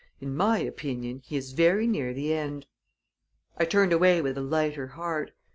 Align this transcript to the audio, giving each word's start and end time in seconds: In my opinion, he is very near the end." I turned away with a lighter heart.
In 0.19 0.35
my 0.35 0.57
opinion, 0.57 1.19
he 1.23 1.37
is 1.37 1.51
very 1.51 1.85
near 1.85 2.11
the 2.11 2.33
end." 2.33 2.65
I 3.57 3.65
turned 3.65 3.93
away 3.93 4.19
with 4.19 4.35
a 4.35 4.41
lighter 4.41 4.87
heart. 4.87 5.31